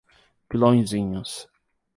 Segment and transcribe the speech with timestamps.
[0.53, 1.35] Pilõezinhos